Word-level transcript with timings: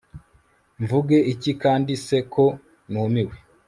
mvuge 0.81 1.17
iki 1.33 1.51
kandi?se 1.63 2.17
ko 2.33 2.45
numiwe 2.91 3.35